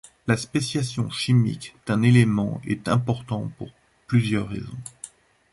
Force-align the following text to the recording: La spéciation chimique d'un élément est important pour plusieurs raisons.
La 0.25 0.35
spéciation 0.35 1.11
chimique 1.11 1.75
d'un 1.85 2.01
élément 2.01 2.59
est 2.65 2.87
important 2.87 3.51
pour 3.59 3.69
plusieurs 4.07 4.49
raisons. 4.49 4.77